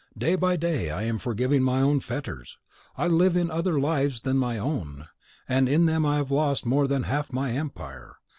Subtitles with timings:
[0.17, 2.57] Day by day, I am forging my own fetters.
[2.97, 5.07] I live in other lives than my own,
[5.47, 8.15] and in them I have lost more than half my empire.